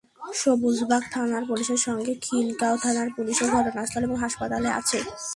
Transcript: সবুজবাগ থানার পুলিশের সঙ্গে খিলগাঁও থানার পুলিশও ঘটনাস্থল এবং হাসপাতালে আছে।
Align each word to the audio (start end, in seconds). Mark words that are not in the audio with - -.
সবুজবাগ 0.33 1.03
থানার 1.11 1.43
পুলিশের 1.49 1.79
সঙ্গে 1.87 2.13
খিলগাঁও 2.21 2.75
থানার 2.77 3.09
পুলিশও 3.15 3.47
ঘটনাস্থল 3.55 4.01
এবং 4.03 4.17
হাসপাতালে 4.23 4.69
আছে। 4.79 4.99